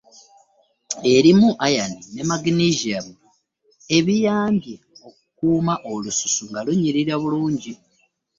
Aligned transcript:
Erimu 1.13 1.49
Iron 1.71 1.93
ne 2.13 2.23
magnesium 2.29 3.07
ebiyamba 3.97 4.73
okukuuma 5.07 5.73
olususu 5.93 6.41
nga 6.49 6.59
lunyirira 6.65 7.15
bulungi. 7.21 7.73